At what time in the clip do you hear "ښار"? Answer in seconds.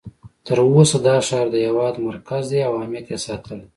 1.27-1.45